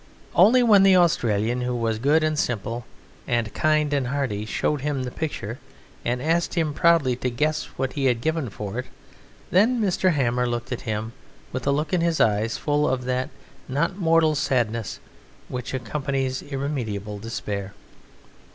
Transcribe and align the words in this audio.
Only 0.33 0.63
when 0.63 0.81
the 0.81 0.95
Australian, 0.95 1.61
who 1.61 1.75
was 1.75 1.99
good 1.99 2.23
and 2.23 2.39
simple 2.39 2.85
and 3.27 3.53
kind 3.53 3.93
and 3.93 4.07
hearty, 4.07 4.47
showed 4.47 4.81
him 4.81 5.03
the 5.03 5.11
picture 5.11 5.59
and 6.03 6.23
asked 6.23 6.55
him 6.55 6.73
proudly 6.73 7.15
to 7.17 7.29
guess 7.29 7.65
what 7.77 7.93
he 7.93 8.05
had 8.05 8.19
given 8.19 8.49
for 8.49 8.79
it, 8.79 8.87
then 9.51 9.79
Mr. 9.79 10.11
Hammer 10.13 10.47
looked 10.47 10.71
at 10.71 10.81
him 10.89 11.13
with 11.51 11.67
a 11.67 11.71
look 11.71 11.93
in 11.93 12.01
his 12.01 12.19
eyes 12.19 12.57
full 12.57 12.87
of 12.89 13.03
that 13.05 13.29
not 13.67 13.95
mortal 13.95 14.33
sadness 14.33 14.99
which 15.49 15.71
accompanies 15.71 16.41
irremediable 16.41 17.19
despair. 17.19 17.73